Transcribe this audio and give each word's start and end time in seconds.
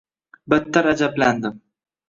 Battar 0.53 0.89
ajablandim. 0.93 1.63